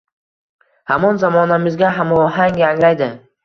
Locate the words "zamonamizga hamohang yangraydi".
1.25-3.15